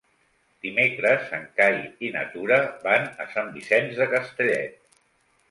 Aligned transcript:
Dimecres 0.67 1.27
en 1.39 1.43
Cai 1.59 1.77
i 2.07 2.11
na 2.15 2.23
Tura 2.31 2.59
van 2.87 3.07
a 3.27 3.29
Sant 3.35 3.53
Vicenç 3.59 3.95
de 4.03 4.09
Castellet. 4.17 4.77